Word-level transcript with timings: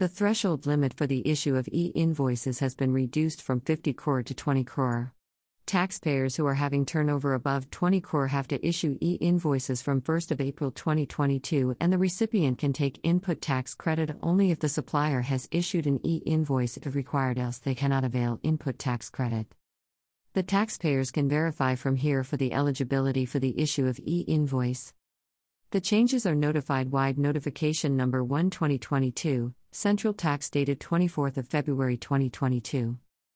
The 0.00 0.06
threshold 0.06 0.64
limit 0.64 0.94
for 0.94 1.08
the 1.08 1.26
issue 1.26 1.56
of 1.56 1.68
e 1.72 1.86
invoices 1.86 2.60
has 2.60 2.76
been 2.76 2.92
reduced 2.92 3.42
from 3.42 3.60
50 3.60 3.92
crore 3.94 4.22
to 4.22 4.32
20 4.32 4.62
crore. 4.62 5.12
Taxpayers 5.66 6.36
who 6.36 6.46
are 6.46 6.54
having 6.54 6.86
turnover 6.86 7.34
above 7.34 7.68
20 7.72 8.00
crore 8.00 8.28
have 8.28 8.46
to 8.46 8.64
issue 8.64 8.96
e 9.00 9.14
invoices 9.14 9.82
from 9.82 10.00
1st 10.00 10.30
of 10.30 10.40
April 10.40 10.70
2022 10.70 11.74
and 11.80 11.92
the 11.92 11.98
recipient 11.98 12.58
can 12.58 12.72
take 12.72 13.00
input 13.02 13.40
tax 13.40 13.74
credit 13.74 14.16
only 14.22 14.52
if 14.52 14.60
the 14.60 14.68
supplier 14.68 15.22
has 15.22 15.48
issued 15.50 15.88
an 15.88 15.98
e 16.06 16.22
invoice 16.24 16.76
if 16.76 16.94
required 16.94 17.36
else 17.36 17.58
they 17.58 17.74
cannot 17.74 18.04
avail 18.04 18.38
input 18.44 18.78
tax 18.78 19.10
credit. 19.10 19.48
The 20.32 20.44
taxpayers 20.44 21.10
can 21.10 21.28
verify 21.28 21.74
from 21.74 21.96
here 21.96 22.22
for 22.22 22.36
the 22.36 22.52
eligibility 22.52 23.26
for 23.26 23.40
the 23.40 23.58
issue 23.60 23.88
of 23.88 23.98
e 23.98 24.20
invoice. 24.28 24.94
The 25.72 25.80
changes 25.80 26.24
are 26.24 26.36
notified 26.36 26.88
vide 26.88 27.18
notification 27.18 27.96
number 27.96 28.22
1 28.22 28.50
2022, 28.50 29.54
central 29.70 30.14
tax 30.14 30.48
dated 30.50 30.80
24th 30.80 31.36
of 31.36 31.46
February 31.46 31.96
2022. 31.96 32.98